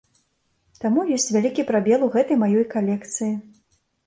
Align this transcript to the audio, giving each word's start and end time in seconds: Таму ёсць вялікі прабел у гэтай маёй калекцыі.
Таму 0.85 1.03
ёсць 1.17 1.29
вялікі 1.35 1.67
прабел 1.69 2.07
у 2.09 2.09
гэтай 2.17 2.41
маёй 2.45 2.65
калекцыі. 2.73 3.31